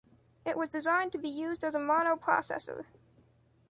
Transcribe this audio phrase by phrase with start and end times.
[0.47, 2.85] It is designed to be used as a mono-processor.